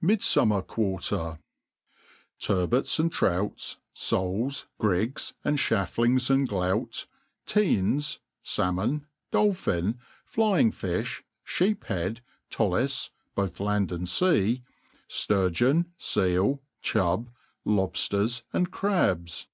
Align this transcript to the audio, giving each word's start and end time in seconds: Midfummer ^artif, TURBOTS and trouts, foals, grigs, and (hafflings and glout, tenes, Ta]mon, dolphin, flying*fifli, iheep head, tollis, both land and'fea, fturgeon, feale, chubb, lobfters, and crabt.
Midfummer 0.00 0.62
^artif, 0.62 1.40
TURBOTS 2.38 3.00
and 3.00 3.10
trouts, 3.10 3.78
foals, 3.92 4.66
grigs, 4.78 5.34
and 5.44 5.58
(hafflings 5.58 6.30
and 6.30 6.48
glout, 6.48 7.06
tenes, 7.44 8.20
Ta]mon, 8.44 9.04
dolphin, 9.32 9.98
flying*fifli, 10.24 11.22
iheep 11.44 11.82
head, 11.86 12.20
tollis, 12.52 13.10
both 13.34 13.58
land 13.58 13.90
and'fea, 13.90 14.62
fturgeon, 15.08 15.86
feale, 15.98 16.60
chubb, 16.80 17.30
lobfters, 17.66 18.44
and 18.52 18.70
crabt. 18.70 19.48